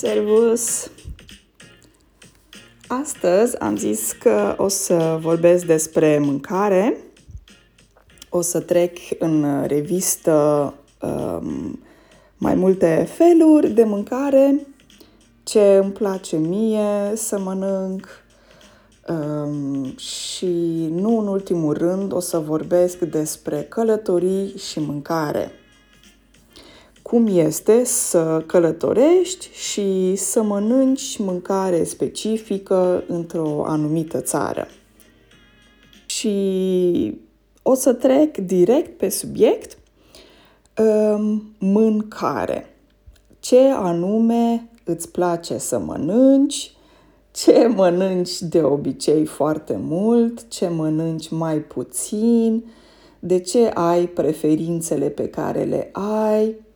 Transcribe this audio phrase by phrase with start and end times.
[0.00, 0.90] Servus!
[2.88, 6.96] Astăzi am zis că o să vorbesc despre mâncare.
[8.28, 11.78] O să trec în revistă um,
[12.36, 14.66] mai multe feluri de mâncare,
[15.42, 18.08] ce îmi place mie să mănânc
[19.08, 25.52] um, și nu în ultimul rând o să vorbesc despre călătorii și mâncare
[27.10, 34.66] cum este să călătorești și să mănânci mâncare specifică într-o anumită țară.
[36.06, 37.20] Și
[37.62, 39.78] o să trec direct pe subiect
[40.78, 42.76] um, mâncare.
[43.40, 46.72] Ce anume îți place să mănânci,
[47.30, 52.64] ce mănânci de obicei foarte mult, ce mănânci mai puțin,
[53.18, 56.68] de ce ai preferințele pe care le ai,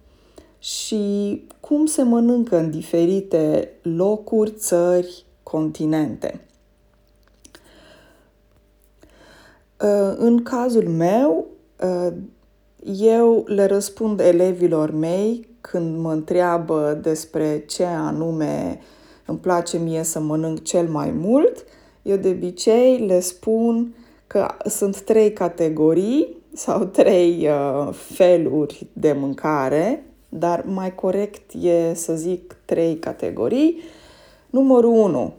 [0.64, 6.40] și cum se mănâncă în diferite locuri, țări, continente.
[9.80, 11.46] Uh, în cazul meu,
[11.82, 12.12] uh,
[13.00, 18.80] eu le răspund elevilor mei când mă întreabă despre ce anume
[19.26, 21.64] îmi place mie să mănânc cel mai mult.
[22.02, 23.94] Eu de obicei le spun
[24.26, 30.04] că sunt trei categorii sau trei uh, feluri de mâncare
[30.38, 33.80] dar mai corect e să zic trei categorii.
[34.50, 35.32] Numărul 1,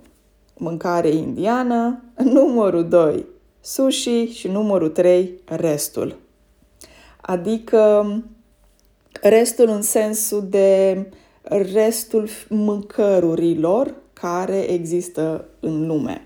[0.57, 3.25] mâncare indiană, numărul 2,
[3.61, 6.15] sushi și numărul 3, restul.
[7.21, 8.05] Adică
[9.21, 10.97] restul în sensul de
[11.73, 16.21] restul mâncărurilor care există în lume.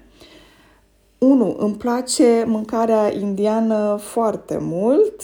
[1.18, 1.56] 1.
[1.60, 5.22] Îmi place mâncarea indiană foarte mult.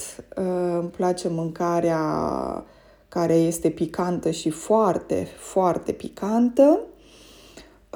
[0.78, 2.00] Îmi place mâncarea
[3.08, 6.80] care este picantă și foarte, foarte picantă.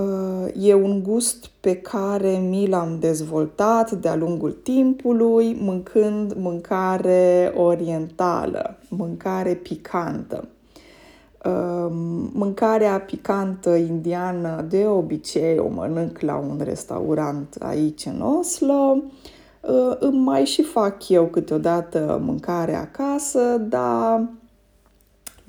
[0.00, 8.78] Uh, e un gust pe care mi l-am dezvoltat de-a lungul timpului, mâncând mâncare orientală,
[8.88, 10.48] mâncare picantă.
[11.44, 11.86] Uh,
[12.32, 18.96] mâncarea picantă indiană de obicei o mănânc la un restaurant aici în Oslo.
[19.60, 24.28] Uh, îmi mai și fac eu câteodată mâncare acasă, dar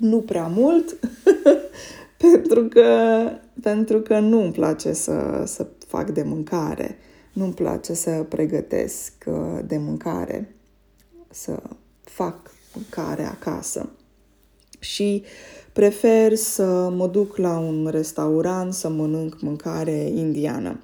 [0.02, 0.98] nu prea mult,
[2.32, 2.86] pentru, că,
[3.62, 6.98] pentru că nu îmi place să, să fac de mâncare.
[7.32, 10.54] Nu-mi place să pregătesc uh, de mâncare,
[11.30, 11.62] să
[12.00, 13.88] fac mâncare acasă.
[14.78, 15.22] Și
[15.72, 20.80] prefer să mă duc la un restaurant să mănânc mâncare indiană.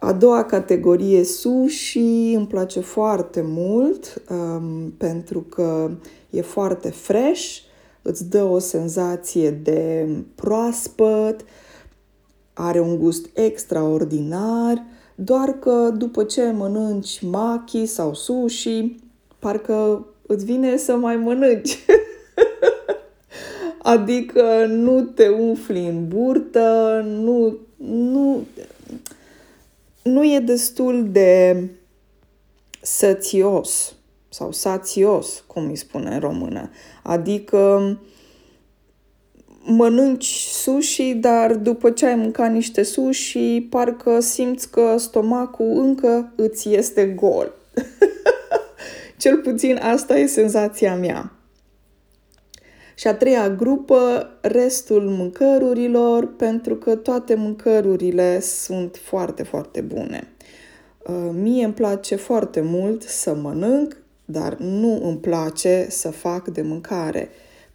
[0.00, 5.90] A doua categorie sushi îmi place foarte mult um, pentru că
[6.30, 7.64] e foarte fresh
[8.06, 11.44] îți dă o senzație de proaspăt,
[12.52, 14.84] are un gust extraordinar,
[15.14, 18.96] doar că după ce mănânci maki sau sushi,
[19.38, 21.78] parcă îți vine să mai mănânci.
[23.94, 28.46] adică nu te umfli în burtă, nu, nu,
[30.02, 31.62] nu e destul de
[32.82, 33.95] sățios
[34.36, 36.70] sau sațios, cum îi spune în română.
[37.02, 37.96] Adică
[39.64, 46.74] mănânci sushi, dar după ce ai mâncat niște sushi, parcă simți că stomacul încă îți
[46.74, 47.52] este gol.
[49.20, 51.32] Cel puțin asta e senzația mea.
[52.94, 60.28] Și a treia grupă, restul mâncărurilor, pentru că toate mâncărurile sunt foarte, foarte bune.
[61.06, 66.62] Uh, mie îmi place foarte mult să mănânc dar nu îmi place să fac de
[66.62, 67.28] mâncare.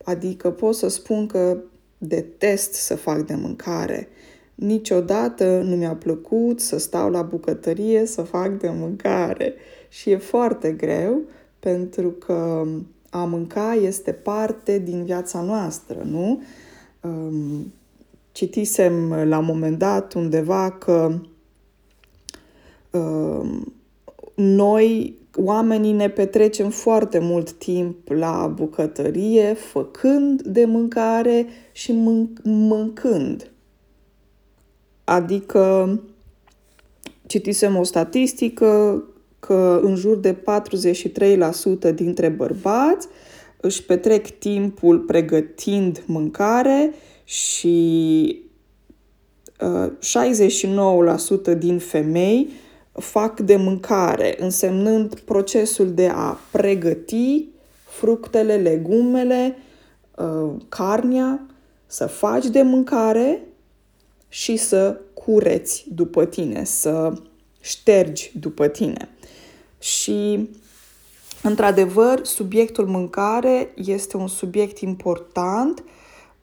[0.03, 1.57] Adică pot să spun că
[1.97, 4.07] detest să fac de mâncare.
[4.56, 9.53] Niciodată nu mi-a plăcut să stau la bucătărie să fac de mâncare.
[9.90, 11.22] Și e foarte greu
[11.59, 12.67] pentru că
[13.09, 16.41] a mânca este parte din viața noastră, nu?
[17.02, 17.73] Um,
[18.31, 21.20] citisem la un moment dat undeva că
[22.91, 23.73] um,
[24.35, 33.51] noi oamenii ne petrecem foarte mult timp la bucătărie, făcând de mâncare și mân- mâncând.
[35.03, 35.99] Adică
[37.28, 39.03] citisem o statistică
[39.39, 40.35] că în jur de
[41.91, 43.07] 43% dintre bărbați
[43.61, 46.93] își petrec timpul pregătind mâncare
[47.23, 48.41] și
[49.59, 49.91] uh,
[51.53, 52.49] 69% din femei
[52.91, 57.47] fac de mâncare, însemnând procesul de a pregăti
[57.85, 59.58] fructele, legumele,
[60.16, 61.46] uh, carnea,
[61.85, 63.43] să faci de mâncare
[64.28, 67.14] și să cureți după tine, să
[67.59, 69.09] ștergi după tine.
[69.79, 70.49] Și,
[71.44, 75.84] într-adevăr, subiectul mâncare este un subiect important.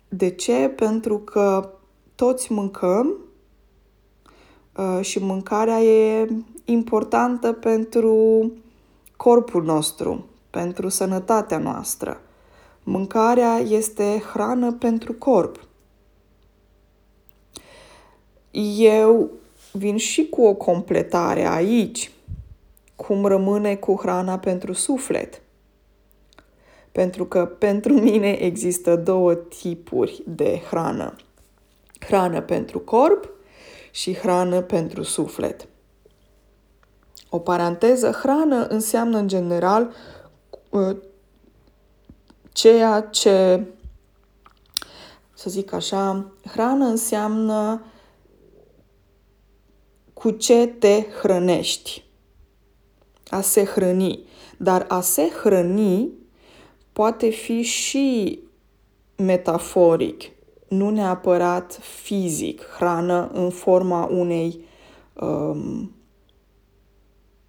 [0.09, 0.73] De ce?
[0.77, 1.73] Pentru că
[2.15, 3.28] toți mâncăm uh,
[5.01, 6.29] și mâncarea e
[6.65, 8.53] importantă pentru
[9.17, 12.21] corpul nostru, pentru sănătatea noastră.
[12.83, 15.67] Mâncarea este hrană pentru corp.
[18.79, 19.31] Eu
[19.73, 22.13] vin și cu o completare aici,
[22.97, 25.43] cum rămâne cu hrana pentru suflet.
[26.93, 31.17] Pentru că pentru mine există două tipuri de hrană.
[31.99, 33.31] Hrană pentru corp
[33.91, 35.69] și hrană pentru suflet.
[37.31, 39.93] O paranteză, hrană înseamnă în general
[40.71, 40.97] uh,
[42.53, 43.67] ceea ce,
[45.35, 47.83] să zic așa, hrană înseamnă
[50.13, 52.05] cu ce te hrănești.
[53.29, 54.27] A se hrăni.
[54.57, 56.13] Dar a se hrăni
[56.93, 58.39] poate fi și
[59.17, 60.31] metaforic,
[60.69, 64.65] nu neapărat fizic, hrană în forma unei
[65.13, 65.93] um,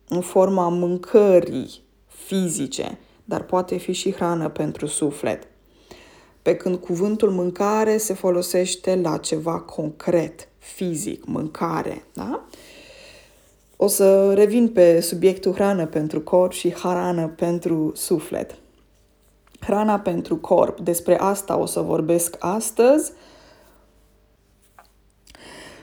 [0.08, 5.48] în forma mâncării fizice, dar poate fi și hrană pentru suflet.
[6.42, 12.04] Pe când cuvântul mâncare se folosește la ceva concret, fizic, mâncare.
[12.14, 12.46] Da?
[13.76, 18.58] O să revin pe subiectul hrană pentru corp și hrană pentru suflet.
[19.60, 23.12] Hrana pentru corp, despre asta o să vorbesc astăzi.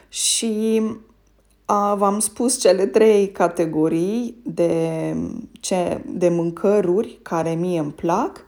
[0.09, 0.81] Și
[1.65, 5.15] a, v-am spus cele trei categorii de,
[5.59, 8.45] ce, de mâncăruri care mie îmi plac.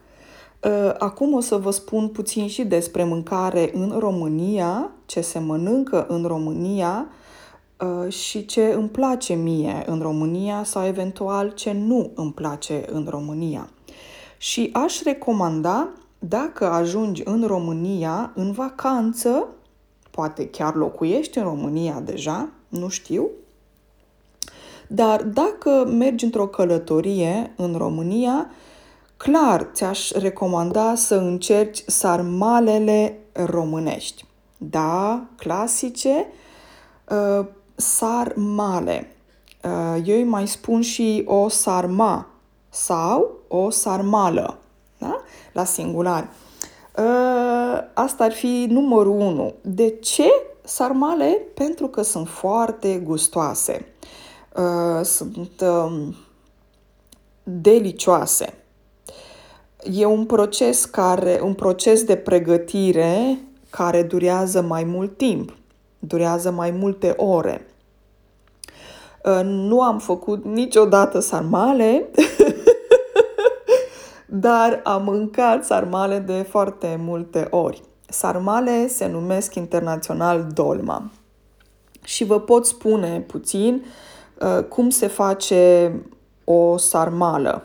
[0.98, 6.24] Acum o să vă spun puțin și despre mâncare în România, ce se mănâncă în
[6.24, 7.06] România
[8.08, 13.68] și ce îmi place mie în România sau eventual ce nu îmi place în România.
[14.42, 15.88] Și aș recomanda,
[16.18, 19.46] dacă ajungi în România în vacanță,
[20.10, 23.28] poate chiar locuiești în România deja, nu știu.
[24.86, 28.50] Dar dacă mergi într-o călătorie în România,
[29.16, 34.24] clar ți-aș recomanda să încerci sarmalele românești.
[34.56, 36.26] Da, clasice,
[37.08, 39.10] uh, sarmale.
[39.64, 42.26] Uh, eu îi mai spun și o sarma
[42.68, 44.58] sau o sarmală,
[44.98, 45.20] da?
[45.52, 46.28] la singular.
[46.96, 49.54] Uh, asta ar fi numărul 1.
[49.60, 50.30] De ce
[50.64, 53.86] sarmale pentru că sunt foarte gustoase.
[54.56, 56.14] Uh, sunt um,
[57.42, 58.54] delicioase.
[59.92, 63.38] E un proces care, un proces de pregătire
[63.70, 65.56] care durează mai mult timp,
[65.98, 67.66] durează mai multe ore.
[69.24, 72.04] Uh, nu am făcut niciodată sarmale,
[74.32, 77.82] dar am mâncat sarmale de foarte multe ori.
[78.08, 81.10] Sarmale se numesc internațional dolma.
[82.04, 83.84] Și vă pot spune puțin
[84.40, 85.92] uh, cum se face
[86.44, 87.64] o sarmală.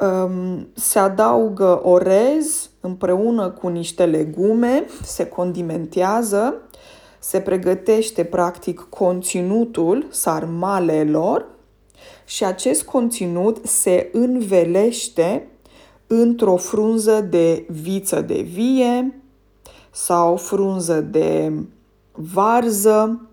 [0.00, 6.54] Um, se adaugă orez împreună cu niște legume, se condimentează,
[7.18, 11.46] se pregătește practic conținutul sarmalelor
[12.24, 15.46] și acest conținut se învelește
[16.06, 19.20] într-o frunză de viță de vie,
[19.90, 21.52] sau frunză de
[22.12, 23.28] varză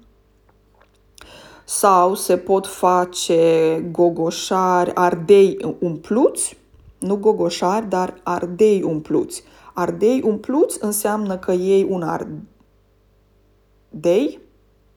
[1.65, 6.57] sau se pot face gogoșari, ardei umpluți,
[6.99, 9.43] nu gogoșari, dar ardei umpluți.
[9.73, 12.39] Ardei umpluți înseamnă că iei un ardei,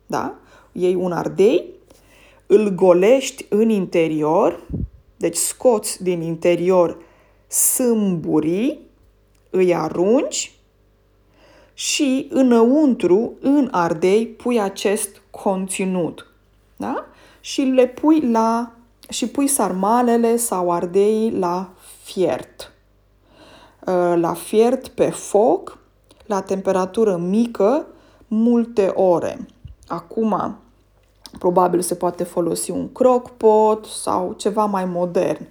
[0.07, 0.35] da?
[0.73, 1.75] Iei un ardei,
[2.47, 4.67] îl golești în interior,
[5.17, 6.99] deci scoți din interior
[7.57, 8.81] sâmburii,
[9.51, 10.55] îi arunci
[11.75, 16.27] și înăuntru, în ardei, pui acest conținut.
[16.77, 17.05] Da?
[17.41, 18.71] Și le pui la
[19.09, 21.71] și pui sarmalele sau ardei la
[22.03, 22.73] fiert.
[23.87, 25.79] Uh, la fiert pe foc,
[26.27, 27.87] la temperatură mică,
[28.29, 29.47] multe ore.
[29.87, 30.59] Acum,
[31.39, 35.49] probabil se poate folosi un crockpot sau ceva mai modern.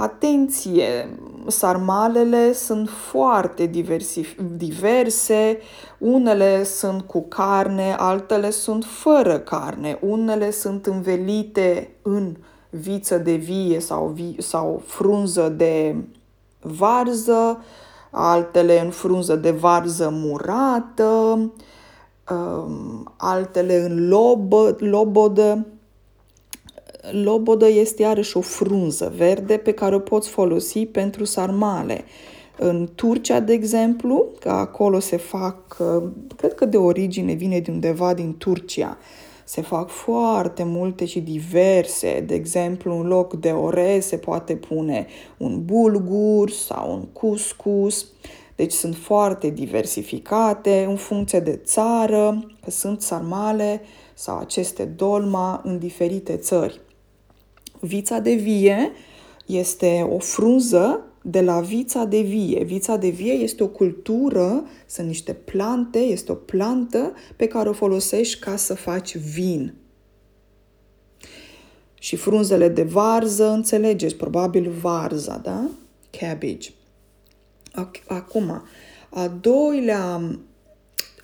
[0.00, 3.70] Atenție, sarmalele sunt foarte
[4.56, 5.58] diverse,
[5.98, 12.36] unele sunt cu carne, altele sunt fără carne, unele sunt învelite în
[12.70, 15.96] viță de vie sau, vi- sau frunză de
[16.60, 17.62] varză,
[18.10, 21.04] altele în frunză de varză murată,
[22.30, 25.66] um, altele în lobă, lobodă.
[27.10, 32.04] Lobodă este iarăși o frunză verde pe care o poți folosi pentru sarmale.
[32.58, 36.02] În Turcia, de exemplu, că acolo se fac, uh,
[36.36, 38.98] cred că de origine vine de undeva din Turcia,
[39.44, 42.24] se fac foarte multe și diverse.
[42.26, 48.06] De exemplu, în loc de orez se poate pune un bulgur sau un cuscus.
[48.56, 53.80] Deci sunt foarte diversificate în funcție de țară, că sunt sarmale
[54.14, 56.80] sau aceste dolma în diferite țări.
[57.80, 58.92] Vița de vie
[59.46, 62.64] este o frunză de la vița de vie.
[62.64, 67.72] Vița de vie este o cultură, sunt niște plante, este o plantă pe care o
[67.72, 69.74] folosești ca să faci vin.
[71.94, 75.68] Și frunzele de varză, înțelegeți, probabil varza, da?
[76.10, 76.70] Cabbage.
[78.06, 78.62] Acum,
[79.10, 80.20] a doilea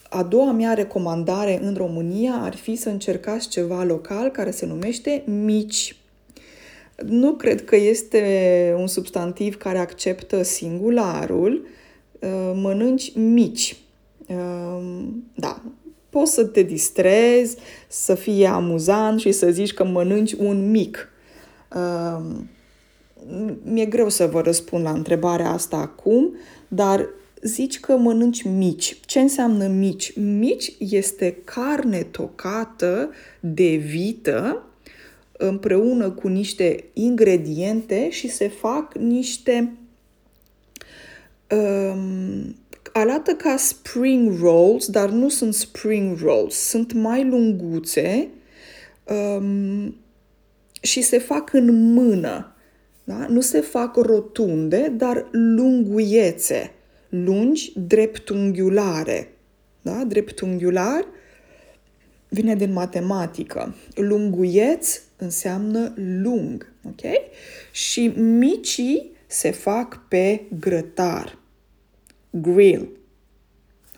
[0.08, 5.24] a doua mea recomandare în România ar fi să încercați ceva local care se numește
[5.26, 5.96] mici
[7.06, 11.66] nu cred că este un substantiv care acceptă singularul.
[12.18, 13.76] Uh, mănânci mici.
[14.26, 15.62] Uh, da,
[16.10, 17.56] poți să te distrezi,
[17.88, 21.08] să fie amuzant și să zici că mănânci un mic.
[21.76, 22.24] Uh,
[23.62, 26.34] mi-e greu să vă răspund la întrebarea asta acum,
[26.68, 27.08] dar
[27.42, 29.00] zici că mănânci mici.
[29.06, 30.16] Ce înseamnă mici?
[30.16, 34.62] Mici este carne tocată de vită
[35.48, 39.72] împreună cu niște ingrediente și se fac niște
[41.50, 42.56] um,
[42.92, 48.28] arată ca spring rolls, dar nu sunt spring rolls, sunt mai lunguțe
[49.36, 49.96] um,
[50.80, 52.56] și se fac în mână.
[53.04, 53.26] Da?
[53.28, 56.72] Nu se fac rotunde, dar lunguiețe,
[57.08, 59.32] lungi, dreptunghiulare.
[59.82, 60.04] Da?
[60.04, 61.06] Dreptunghiular
[62.32, 63.74] vine din matematică.
[63.94, 67.10] Lunguieț înseamnă lung, ok?
[67.70, 71.38] Și micii se fac pe grătar,
[72.30, 72.88] grill,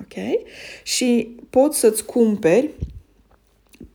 [0.01, 0.47] ok?
[0.83, 2.71] Și poți să-ți cumperi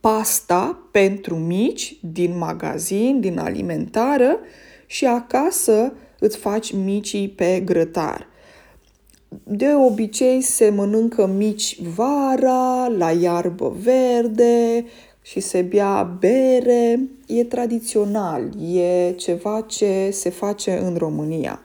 [0.00, 4.38] pasta pentru mici din magazin, din alimentară
[4.86, 8.28] și acasă îți faci micii pe grătar.
[9.44, 14.84] De obicei se mănâncă mici vara, la iarbă verde
[15.22, 17.00] și se bea bere.
[17.26, 18.42] E tradițional,
[18.74, 21.60] e ceva ce se face în România.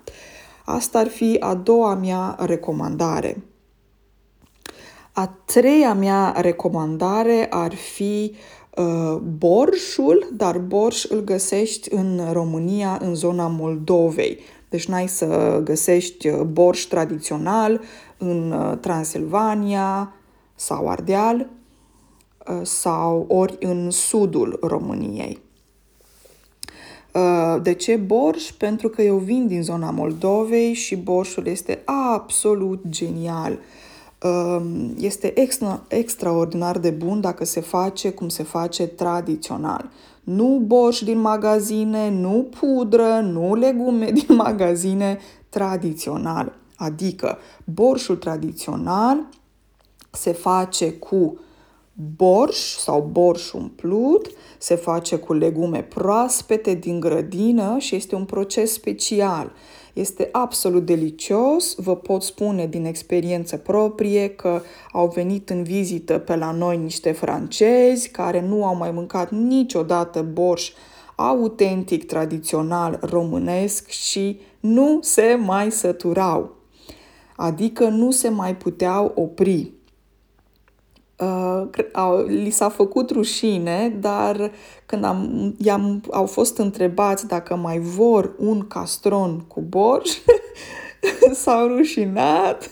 [0.65, 3.43] Asta ar fi a doua mea recomandare.
[5.11, 8.35] A treia mea recomandare ar fi
[8.75, 14.39] uh, borșul, dar borș îl găsești în România, în zona Moldovei.
[14.69, 17.81] Deci n-ai să găsești uh, borș tradițional
[18.17, 20.13] în uh, Transilvania
[20.55, 21.49] sau Ardeal
[22.47, 25.43] uh, sau ori în sudul României.
[27.61, 28.51] De ce borș?
[28.51, 31.81] Pentru că eu vin din zona Moldovei și borșul este
[32.13, 33.59] absolut genial.
[34.97, 39.89] Este extra, extraordinar de bun dacă se face cum se face tradițional
[40.25, 46.53] nu borș din magazine, nu pudră, nu legume din magazine tradițional.
[46.75, 49.27] Adică borșul tradițional
[50.11, 51.39] se face cu
[52.15, 54.27] borș sau borș umplut,
[54.57, 59.51] se face cu legume proaspete din grădină și este un proces special.
[59.95, 64.61] Este absolut delicios, vă pot spune din experiență proprie că
[64.91, 70.21] au venit în vizită pe la noi niște francezi care nu au mai mâncat niciodată
[70.21, 70.71] borș
[71.15, 76.55] autentic, tradițional românesc și nu se mai săturau.
[77.35, 79.74] Adică nu se mai puteau opri uh,
[81.91, 84.51] au, li s-a făcut rușine, dar
[84.85, 90.09] când am, i-am, au fost întrebați dacă mai vor un castron cu borș,
[91.41, 92.69] s-au rușinat,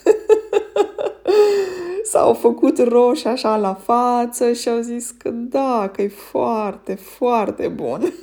[2.11, 7.67] s-au făcut roși așa la față și au zis că da, că e foarte, foarte
[7.67, 8.01] bun.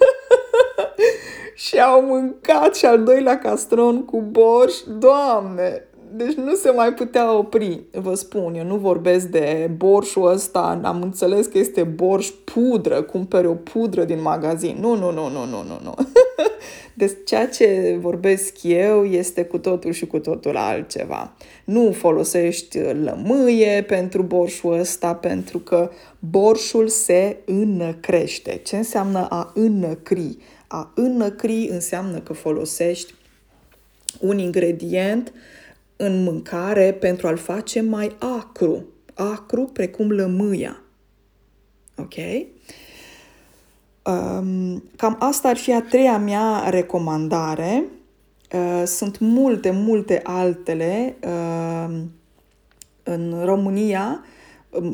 [1.54, 7.36] și au mâncat și al doilea castron cu borș, Doamne, deci nu se mai putea
[7.36, 8.54] opri, vă spun.
[8.54, 14.04] Eu nu vorbesc de borșul ăsta, am înțeles că este borș pudră, cumpere o pudră
[14.04, 14.76] din magazin.
[14.80, 15.94] Nu, nu, nu, nu, nu, nu, nu.
[16.94, 21.32] Deci ceea ce vorbesc eu este cu totul și cu totul altceva.
[21.64, 28.60] Nu folosești lămâie pentru borșul ăsta, pentru că borșul se înăcrește.
[28.64, 30.36] Ce înseamnă a înăcri?
[30.66, 33.14] A înăcri înseamnă că folosești
[34.20, 35.32] un ingredient
[36.02, 38.84] în mâncare pentru a-l face mai acru.
[39.14, 40.80] Acru precum lămâia.
[41.96, 42.14] Ok?
[44.02, 47.84] Um, cam asta ar fi a treia mea recomandare.
[48.52, 51.96] Uh, sunt multe, multe altele uh,
[53.02, 54.24] în România,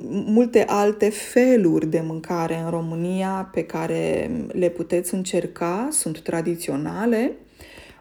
[0.09, 7.33] multe alte feluri de mâncare în România pe care le puteți încerca, sunt tradiționale.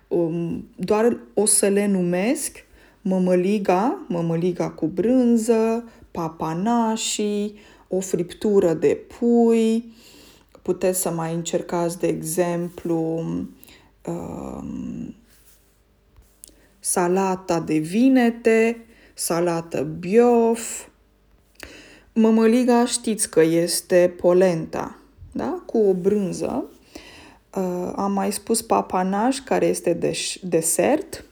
[0.08, 2.65] Um, doar o să le numesc
[3.08, 7.56] mămăliga, mămăliga cu brânză, papanașii,
[7.88, 9.94] o friptură de pui,
[10.62, 13.24] puteți să mai încercați, de exemplu,
[14.06, 15.16] um,
[16.80, 20.88] salata de vinete, salată biof.
[22.14, 25.00] Mămăliga știți că este polenta,
[25.32, 25.64] da?
[25.66, 26.66] cu o brânză.
[27.56, 31.25] Uh, am mai spus papanaș, care este de- desert.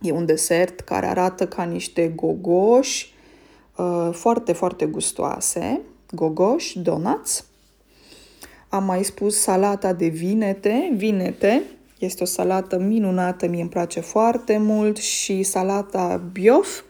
[0.00, 3.14] E un desert care arată ca niște gogoși
[3.76, 5.80] uh, foarte, foarte gustoase.
[6.10, 7.44] Gogoși, donuts.
[8.68, 10.92] Am mai spus salata de vinete.
[10.96, 11.62] Vinete
[12.00, 16.80] este o salată minunată, mie îmi place foarte mult și salata biof.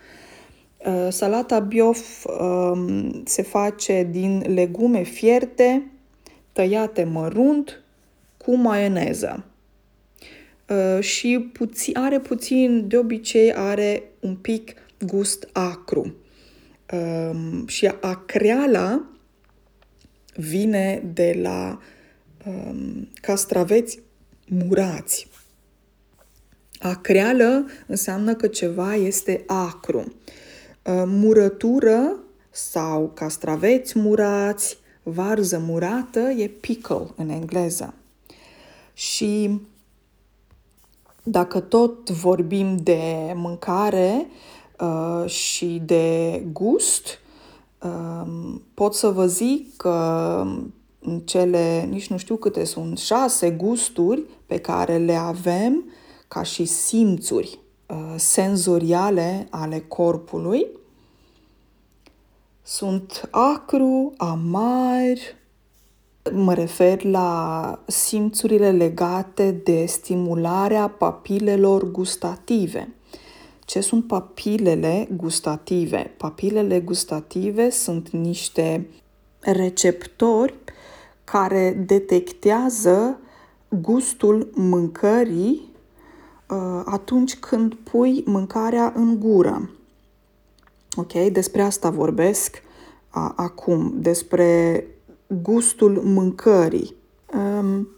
[0.87, 5.91] Uh, salata biof um, se face din legume fierte,
[6.53, 7.83] tăiate mărunt,
[8.37, 9.45] cu maioneză.
[10.71, 14.75] Uh, și puțin, are puțin, de obicei are un pic
[15.07, 16.15] gust acru.
[16.93, 19.05] Um, și acreala
[20.35, 21.81] vine de la
[22.47, 24.01] um, castraveți
[24.49, 25.29] murați.
[26.79, 29.99] Acreală înseamnă că ceva este acru.
[29.99, 32.17] Uh, murătură
[32.51, 37.95] sau castraveți murați, varză murată e pickle în engleză.
[38.95, 39.61] Și
[41.31, 44.27] dacă tot vorbim de mâncare
[44.81, 47.07] uh, și de gust,
[47.83, 50.45] uh, pot să vă zic că
[51.25, 55.85] cele, nici nu știu câte sunt, șase gusturi pe care le avem
[56.29, 60.67] ca și simțuri uh, senzoriale ale corpului.
[62.63, 65.17] Sunt acru, amar,
[66.33, 72.95] mă refer la simțurile legate de stimularea papilelor gustative.
[73.65, 76.15] Ce sunt papilele gustative?
[76.17, 78.87] Papilele gustative sunt niște
[79.41, 80.55] receptori
[81.25, 83.19] care detectează
[83.69, 85.69] gustul mâncării
[86.49, 89.71] uh, atunci când pui mâncarea în gură.
[90.97, 91.13] Ok?
[91.13, 92.63] Despre asta vorbesc
[93.15, 94.85] uh, acum, despre
[95.43, 96.95] gustul mâncării.
[97.35, 97.89] Um,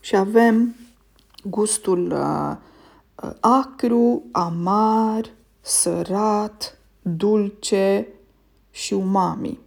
[0.00, 0.74] și avem
[1.44, 2.56] gustul uh,
[3.40, 5.30] acru, amar,
[5.60, 8.06] sărat, dulce
[8.70, 9.58] și umami.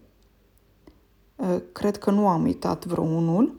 [1.36, 3.56] Uh, cred că nu am uitat vreunul.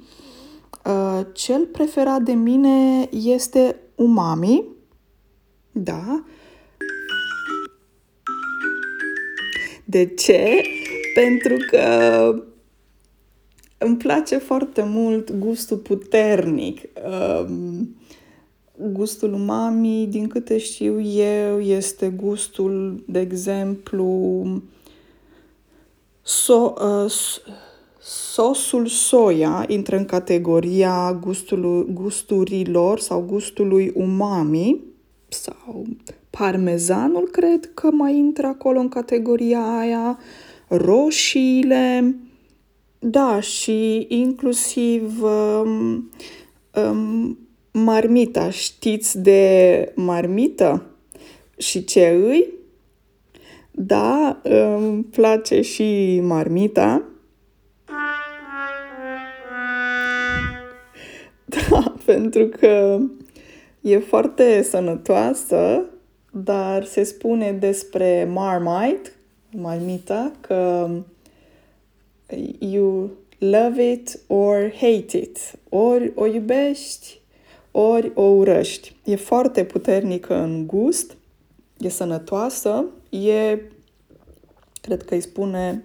[0.85, 4.64] Uh, cel preferat de mine este umami.
[5.72, 6.24] Da.
[9.85, 10.62] De ce?
[11.14, 12.52] Pentru că
[13.85, 16.81] îmi place foarte mult gustul puternic.
[17.47, 17.97] Um,
[18.92, 24.45] gustul umami, din câte știu eu, este gustul, de exemplu,
[26.23, 27.11] so, uh,
[28.05, 34.81] Sosul soia intră în categoria gustului, gusturilor sau gustului umami
[35.29, 35.87] sau
[36.31, 40.18] parmezanul cred că mai intră acolo în categoria aia,
[40.68, 42.16] roșiile,
[43.05, 46.11] da, și inclusiv um,
[46.75, 47.38] um,
[47.73, 48.51] marmita.
[48.51, 50.83] Știți de marmită
[51.59, 52.49] și ce îi?
[53.71, 57.03] Da, îmi place și marmita.
[61.71, 62.99] Da, pentru că
[63.81, 65.85] e foarte sănătoasă,
[66.31, 69.12] dar se spune despre Marmite,
[69.51, 70.91] marmita, că
[72.59, 75.38] you love it or hate it.
[75.68, 77.21] Ori o iubești,
[77.71, 78.97] ori o urăști.
[79.05, 81.16] E foarte puternică în gust,
[81.79, 83.59] e sănătoasă, e,
[84.81, 85.81] cred că îi spune,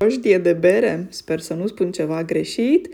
[0.00, 2.88] o de bere, sper să nu spun ceva greșit,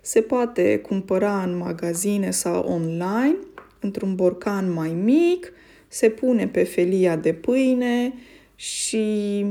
[0.00, 3.36] se poate cumpăra în magazine sau online,
[3.80, 5.52] într-un borcan mai mic,
[5.88, 8.14] se pune pe felia de pâine
[8.54, 9.44] și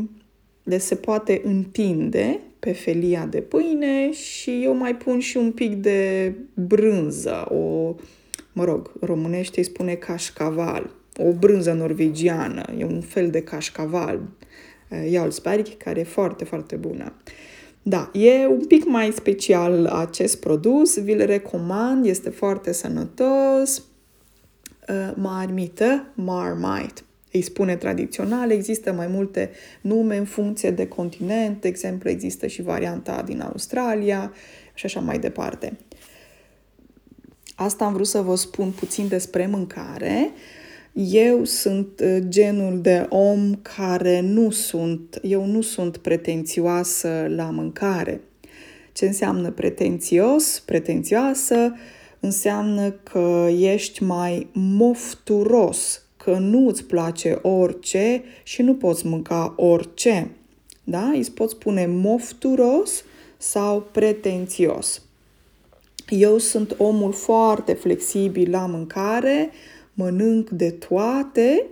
[0.63, 5.75] de se poate întinde pe felia de pâine și eu mai pun și un pic
[5.75, 7.95] de brânză, o,
[8.53, 10.93] mă rog, românește îi spune cașcaval.
[11.17, 14.21] o brânză norvegiană, e un fel de cașcaval,
[15.09, 17.13] Jarlsberg, care e foarte, foarte bună.
[17.81, 23.83] Da, e un pic mai special acest produs, vi-l recomand, este foarte sănătos.
[25.15, 27.01] Marmită, Marmite,
[27.35, 29.49] îi spune tradițional, există mai multe
[29.81, 34.33] nume în funcție de continent, de exemplu există și varianta din Australia
[34.73, 35.77] și așa mai departe.
[37.55, 40.31] Asta am vrut să vă spun puțin despre mâncare.
[40.93, 48.21] Eu sunt uh, genul de om care nu sunt, eu nu sunt pretențioasă la mâncare.
[48.93, 51.73] Ce înseamnă pretențios, pretențioasă,
[52.19, 60.31] înseamnă că ești mai mofturos, că nu îți place orice și nu poți mânca orice.
[60.83, 61.11] Da?
[61.17, 63.03] Îți poți spune mofturos
[63.37, 65.01] sau pretențios.
[66.09, 69.49] Eu sunt omul foarte flexibil la mâncare,
[69.93, 71.65] mănânc de toate.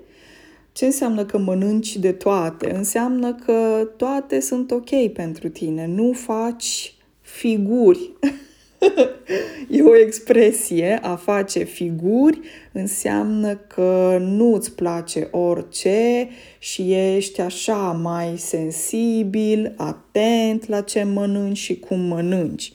[0.71, 2.75] Ce înseamnă că mănânci de toate?
[2.75, 5.87] Înseamnă că toate sunt ok pentru tine.
[5.87, 8.11] Nu faci figuri.
[9.69, 12.39] e o expresie, a face figuri
[12.71, 21.57] înseamnă că nu îți place orice și ești așa mai sensibil, atent la ce mănânci
[21.57, 22.73] și cum mănânci.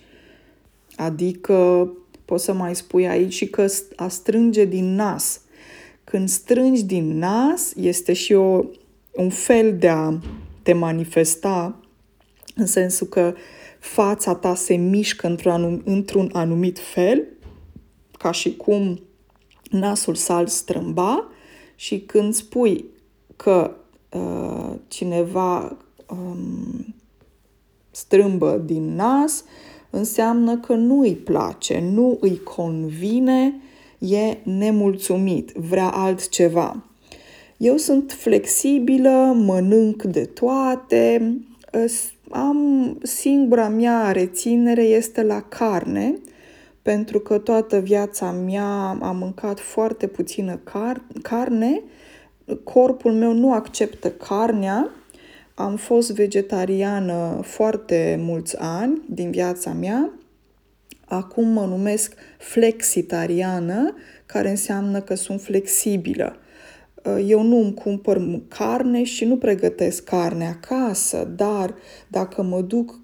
[0.97, 1.91] Adică
[2.25, 3.67] poți să mai spui aici și că
[3.97, 5.41] a strânge din nas.
[6.05, 8.65] Când strângi din nas, este și o,
[9.13, 10.19] un fel de a
[10.63, 11.81] te manifesta,
[12.55, 13.35] în sensul că
[13.93, 17.25] fața ta se mișcă într-un, anum, într-un anumit fel,
[18.19, 19.01] ca și cum
[19.71, 21.29] nasul s-ar strâmba
[21.75, 22.85] și când spui
[23.37, 23.77] că
[24.13, 25.77] uh, cineva
[26.09, 26.95] um,
[27.91, 29.45] strâmbă din nas,
[29.91, 33.61] înseamnă că nu îi place, nu îi convine,
[33.99, 36.83] e nemulțumit, vrea altceva.
[37.57, 41.37] Eu sunt flexibilă, mănânc de toate,
[42.31, 46.19] am singura mea reținere este la carne,
[46.83, 51.83] pentru că toată viața mea am mâncat foarte puțină car- carne,
[52.65, 54.91] corpul meu nu acceptă carnea
[55.59, 60.11] am fost vegetariană foarte mulți ani din viața mea.
[61.05, 63.95] Acum mă numesc flexitariană,
[64.27, 66.37] care înseamnă că sunt flexibilă.
[67.27, 71.75] Eu nu îmi cumpăr carne și nu pregătesc carne acasă, dar
[72.09, 73.01] dacă mă duc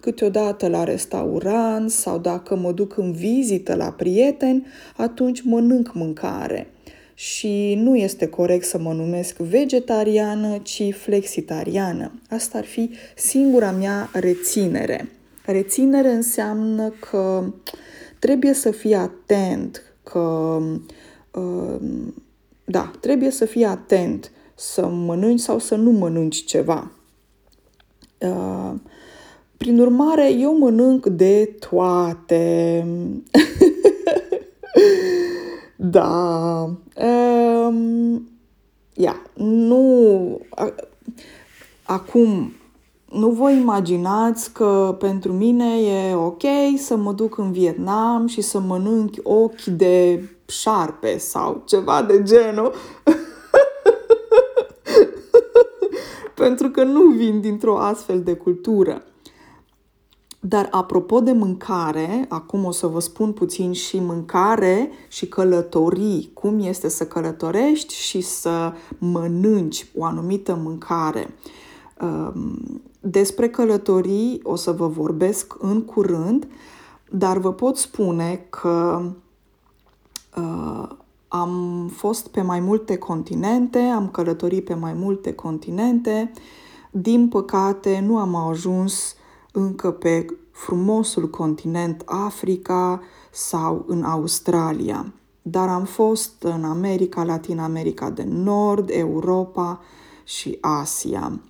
[0.00, 6.68] câteodată la restaurant sau dacă mă duc în vizită la prieteni, atunci mănânc mâncare
[7.14, 12.20] și nu este corect să mă numesc vegetariană, ci flexitariană.
[12.30, 15.08] Asta ar fi singura mea reținere.
[15.46, 17.52] Reținere înseamnă că
[18.18, 20.58] trebuie să fii atent, că
[21.32, 21.80] uh,
[22.64, 26.90] da, trebuie să fii atent să mănânci sau să nu mănânci ceva.
[28.18, 28.72] Uh,
[29.56, 32.86] prin urmare, eu mănânc de toate.
[35.76, 36.62] Da.
[36.96, 38.28] Um,
[38.94, 40.40] ia, nu...
[41.82, 42.52] Acum,
[43.14, 46.42] nu vă imaginați că pentru mine e ok
[46.76, 52.72] să mă duc în Vietnam și să mănânc ochi de șarpe sau ceva de genul.
[56.34, 59.02] pentru că nu vin dintr-o astfel de cultură.
[60.40, 66.60] Dar apropo de mâncare, acum o să vă spun puțin și mâncare și călătorii, cum
[66.60, 71.34] este să călătorești și să mănânci o anumită mâncare.
[72.00, 76.46] Um, despre călătorii o să vă vorbesc în curând,
[77.10, 79.02] dar vă pot spune că
[80.36, 80.88] uh,
[81.28, 86.32] am fost pe mai multe continente, am călătorit pe mai multe continente.
[86.90, 89.14] Din păcate, nu am ajuns
[89.52, 95.12] încă pe frumosul continent Africa sau în Australia,
[95.42, 99.80] dar am fost în America, Latin America de Nord, Europa
[100.24, 101.40] și Asia.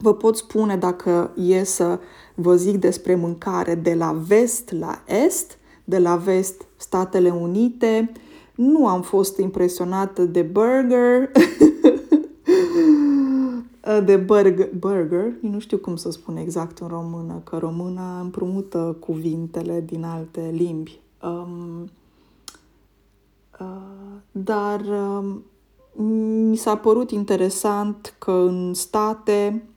[0.00, 1.98] Vă pot spune dacă e să
[2.34, 8.12] vă zic despre mâncare de la vest la est, de la vest Statele Unite,
[8.54, 11.30] nu am fost impresionată de burger,
[13.88, 18.96] Uh, de burger, burger, nu știu cum să spun exact în română, că româna împrumută
[19.00, 21.00] cuvintele din alte limbi.
[21.22, 21.90] Um,
[23.60, 25.42] uh, dar um,
[26.48, 29.68] mi s-a părut interesant că în state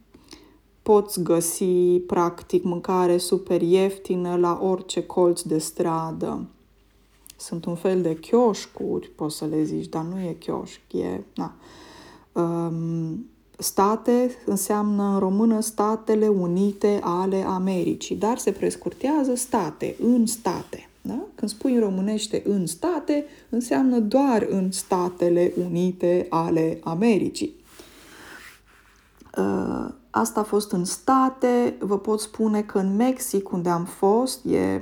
[0.92, 6.46] poți găsi practic mâncare super ieftină la orice colț de stradă.
[7.38, 11.20] Sunt un fel de chioșcuri, poți să le zici, dar nu e chioșc, e...
[11.36, 11.54] Na.
[12.32, 13.26] Um,
[13.58, 20.90] state înseamnă în română Statele Unite ale Americii, dar se prescurtează state, în state.
[21.02, 21.20] Da?
[21.36, 27.54] Când spui în românește în state, înseamnă doar în Statele Unite ale Americii.
[29.38, 34.46] Uh, asta a fost în state, vă pot spune că în Mexic, unde am fost,
[34.46, 34.82] e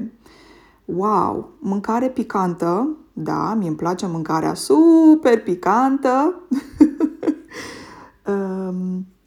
[0.85, 6.35] wow, mâncare picantă, da, mi îmi place mâncarea super picantă,
[8.27, 9.05] um,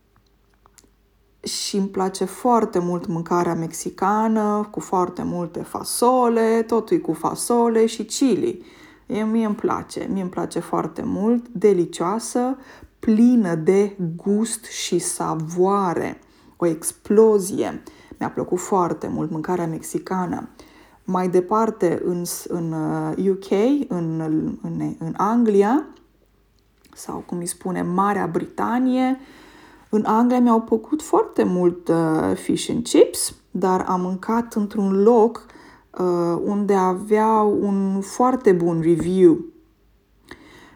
[1.42, 8.04] și îmi place foarte mult mâncarea mexicană, cu foarte multe fasole, totul cu fasole și
[8.04, 8.64] chili.
[9.06, 12.56] E, mie îmi place, mie îmi place foarte mult, delicioasă,
[13.04, 16.20] plină de gust și savoare,
[16.56, 17.82] o explozie.
[18.18, 20.48] Mi-a plăcut foarte mult mâncarea mexicană.
[21.04, 22.74] Mai departe, în, în
[23.30, 24.20] UK, uh, în,
[24.62, 25.86] în, în Anglia,
[26.94, 29.18] sau cum îi spune, Marea Britanie,
[29.88, 35.46] în Anglia mi-au plăcut foarte mult uh, fish and chips, dar am mâncat într-un loc
[35.98, 39.51] uh, unde aveau un foarte bun review.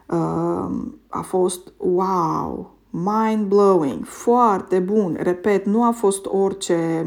[0.07, 0.69] Uh,
[1.09, 5.17] a fost wow, mind-blowing, foarte bun.
[5.21, 7.07] Repet, nu a fost orice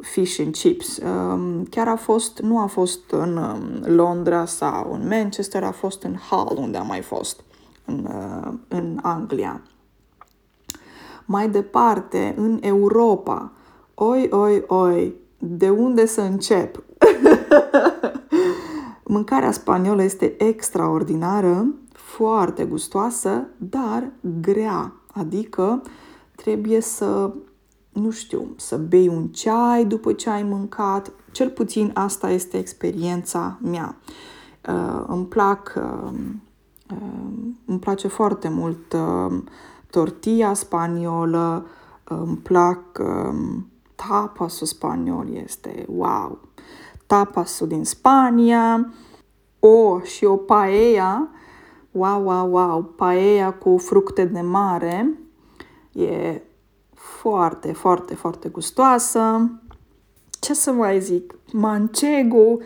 [0.00, 0.98] fish and chips.
[0.98, 6.02] Um, chiar a fost, nu a fost în um, Londra sau în Manchester, a fost
[6.02, 7.40] în Hull, unde am mai fost,
[7.84, 9.62] în, uh, în Anglia.
[11.24, 13.52] Mai departe, în Europa,
[13.94, 16.82] oi, oi, oi, de unde să încep?
[19.04, 21.66] Mâncarea spaniolă este extraordinară,
[22.16, 24.92] foarte gustoasă, dar grea.
[25.12, 25.82] Adică
[26.36, 27.34] trebuie să,
[27.92, 31.12] nu știu, să bei un ceai după ce ai mâncat.
[31.32, 33.96] Cel puțin asta este experiența mea.
[34.68, 36.12] Uh, îmi plac, uh,
[36.90, 37.32] uh,
[37.64, 39.38] îmi place foarte mult uh,
[39.90, 41.66] tortilla spaniolă,
[42.04, 46.38] îmi plac um, tapasul spaniol, este wow!
[47.06, 48.92] Tapasul din Spania,
[49.58, 51.28] o și o paella,
[51.90, 55.18] wow, wow, wow, paella cu fructe de mare,
[55.92, 56.42] e
[56.94, 59.50] foarte, foarte, foarte gustoasă.
[60.40, 61.34] Ce să mai zic?
[61.52, 62.58] Manchego,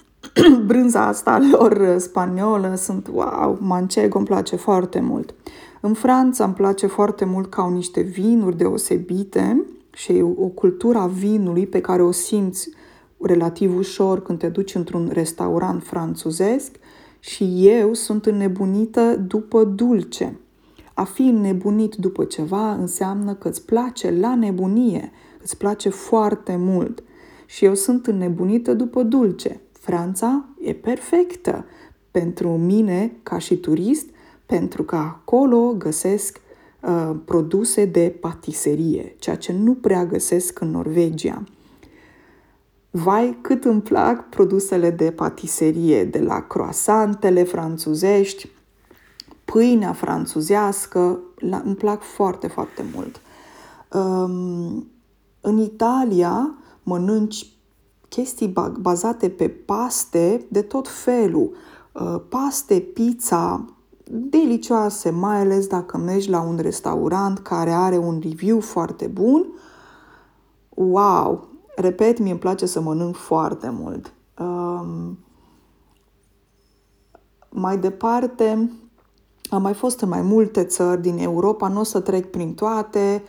[0.66, 5.34] brânza asta lor spaniolă, sunt wow, manchego îmi place foarte mult.
[5.80, 11.06] În Franța îmi place foarte mult că au niște vinuri deosebite și o cultură a
[11.06, 12.70] vinului pe care o simți
[13.20, 16.70] relativ ușor când te duci într-un restaurant franțuzesc
[17.24, 20.38] și eu sunt înnebunită după dulce.
[20.94, 27.02] A fi înnebunit după ceva înseamnă că îți place la nebunie, îți place foarte mult.
[27.46, 29.60] Și eu sunt înnebunită după dulce.
[29.72, 31.64] Franța e perfectă
[32.10, 34.06] pentru mine ca și turist
[34.46, 36.40] pentru că acolo găsesc
[36.80, 41.44] uh, produse de patiserie, ceea ce nu prea găsesc în Norvegia.
[42.94, 48.50] Vai, cât îmi plac produsele de patiserie, de la croasantele franțuzești,
[49.44, 53.20] pâinea franțuzească, la, îmi plac foarte, foarte mult.
[53.92, 54.90] Um,
[55.40, 57.52] în Italia mănânci
[58.08, 61.56] chestii bazate pe paste de tot felul.
[61.92, 63.64] Uh, paste, pizza,
[64.04, 69.46] delicioase, mai ales dacă mergi la un restaurant care are un review foarte bun.
[70.68, 71.51] Wow!
[71.76, 74.12] Repet, mi îmi place să mănânc foarte mult.
[74.38, 75.18] Um,
[77.48, 78.70] mai departe,
[79.50, 83.22] am mai fost în mai multe țări din Europa, nu o să trec prin toate.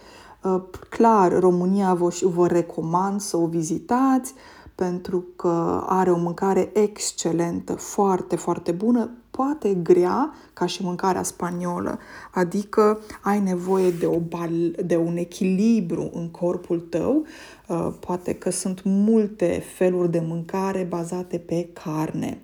[0.43, 4.33] Uh, clar, România vă, vă recomand să o vizitați
[4.75, 11.99] pentru că are o mâncare excelentă, foarte, foarte bună, poate grea ca și mâncarea spaniolă,
[12.31, 17.25] adică ai nevoie de, o bal- de un echilibru în corpul tău,
[17.67, 22.41] uh, poate că sunt multe feluri de mâncare bazate pe carne.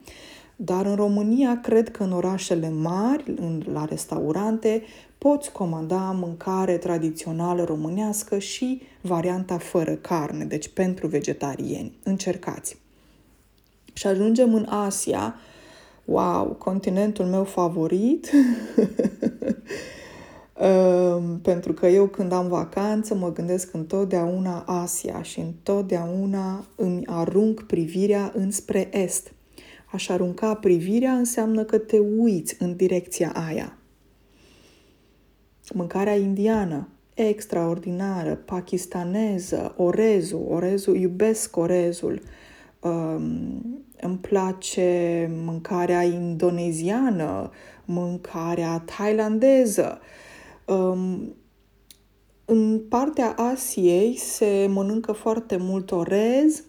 [0.55, 4.83] Dar în România, cred că în orașele mari, în, la restaurante,
[5.17, 11.99] poți comanda mâncare tradițională românească și varianta fără carne, deci pentru vegetariani.
[12.03, 12.77] Încercați!
[13.93, 15.35] Și ajungem în Asia,
[16.09, 18.31] wow, continentul meu favorit,
[20.53, 27.61] um, pentru că eu când am vacanță mă gândesc întotdeauna Asia și întotdeauna îmi arunc
[27.63, 29.33] privirea înspre est.
[29.91, 33.77] Aș arunca privirea înseamnă că te uiți în direcția aia.
[35.73, 42.21] Mâncarea indiană, extraordinară, pakistaneză, orezul, orezul, iubesc orezul,
[42.79, 47.51] Um, îmi place mâncarea indoneziană,
[47.85, 49.99] mâncarea thailandeză.
[50.65, 51.33] Um,
[52.45, 56.63] în partea Asiei se mănâncă foarte mult orez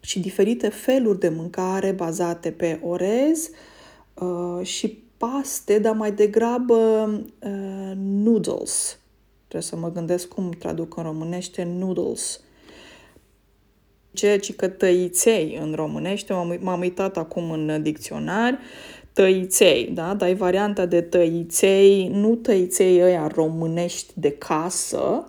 [0.00, 3.50] și diferite feluri de mâncare bazate pe orez
[4.14, 7.10] uh, și paste, dar mai degrabă
[7.42, 8.98] uh, noodles.
[9.48, 12.40] Trebuie să mă gândesc cum traduc în românește noodles.
[14.12, 18.58] Ceea ce că tăiței în românește, m-am uitat acum în dicționar,
[19.12, 20.14] tăiței, da?
[20.14, 25.26] Dar e varianta de tăiței, nu tăiței ăia românești de casă,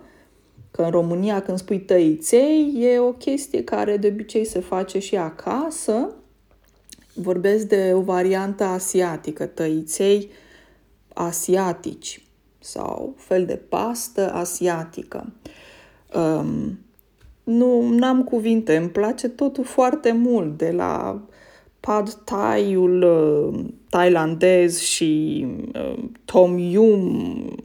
[0.72, 5.16] că în România când spui tăiței e o chestie care de obicei se face și
[5.16, 6.16] acasă.
[7.14, 10.30] Vorbesc de o variantă asiatică, tăiței
[11.14, 12.22] asiatici
[12.60, 15.34] sau fel de pastă asiatică.
[16.16, 16.80] Um,
[17.44, 21.22] nu am cuvinte, îmi place totul foarte mult, de la
[21.80, 27.56] pad thai-ul uh, thailandez și uh, tom yum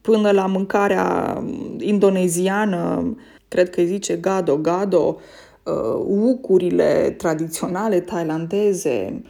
[0.00, 1.42] până la mâncarea
[1.78, 3.16] indoneziană,
[3.48, 5.20] cred că îi zice gado gado,
[5.62, 9.22] uh, ucurile tradiționale thailandeze,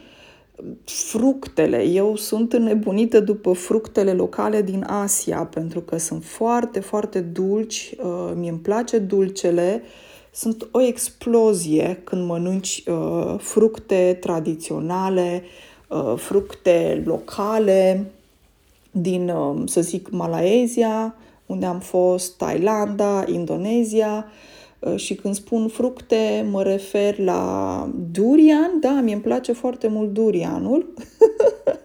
[0.85, 1.83] fructele.
[1.83, 7.95] Eu sunt înnebunită după fructele locale din Asia pentru că sunt foarte, foarte dulci.
[8.03, 9.81] Uh, mie îmi place dulcele.
[10.31, 15.43] Sunt o explozie când mănânci uh, fructe tradiționale,
[15.87, 18.11] uh, fructe locale
[18.91, 24.25] din, uh, să zic, Malaezia, unde am fost, Thailanda, Indonezia.
[24.27, 24.62] Uh, Uh,
[24.95, 28.79] și când spun fructe, mă refer la durian.
[28.79, 30.93] Da, mi îmi place foarte mult durianul.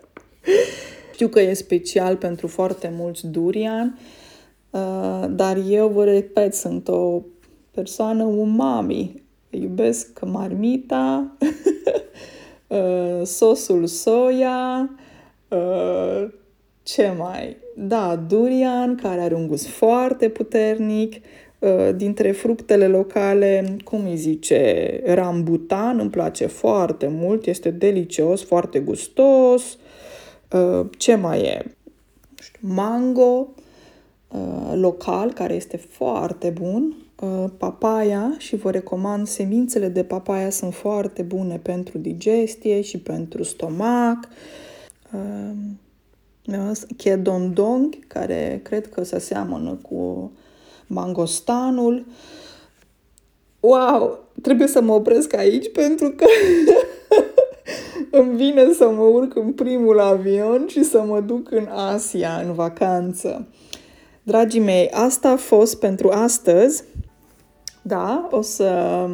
[1.12, 3.98] Știu că e special pentru foarte mulți durian,
[4.70, 7.22] uh, dar eu vă repet, sunt o
[7.70, 9.22] persoană umami.
[9.50, 11.36] Iubesc marmita,
[12.66, 14.90] uh, sosul soia,
[16.82, 17.56] ce mai?
[17.76, 21.47] Da, durian, care are un gust foarte puternic, Uh,
[21.96, 29.78] dintre fructele locale, cum îi zice, rambutan, îmi place foarte mult, este delicios, foarte gustos.
[30.52, 31.64] Uh, ce mai e?
[32.60, 33.48] Mango
[34.28, 36.96] uh, local, care este foarte bun.
[37.56, 44.28] Papaya și vă recomand semințele de papaya sunt foarte bune pentru digestie și pentru stomac.
[46.96, 50.30] Chedondong, care cred că se seamănă cu
[50.88, 52.06] mangostanul.
[53.60, 56.26] Wow, trebuie să mă opresc aici pentru că
[58.18, 62.52] îmi vine să mă urc în primul avion și să mă duc în Asia în
[62.52, 63.46] vacanță.
[64.22, 66.84] Dragii mei, asta a fost pentru astăzi.
[67.82, 69.06] Da, o să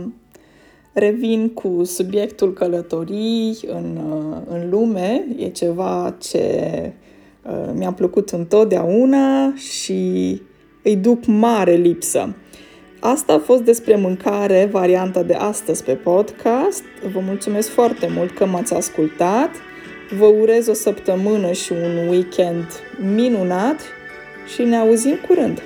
[0.92, 3.98] revin cu subiectul călătorii în,
[4.48, 5.26] în lume.
[5.36, 6.92] E ceva ce
[7.46, 10.42] uh, mi-a plăcut întotdeauna și
[10.84, 12.34] îi duc mare lipsă.
[13.00, 16.82] Asta a fost despre mâncare, varianta de astăzi pe podcast.
[17.12, 19.50] Vă mulțumesc foarte mult că m-ați ascultat.
[20.18, 22.66] Vă urez o săptămână și un weekend
[23.14, 23.80] minunat
[24.54, 25.62] și ne auzim curând!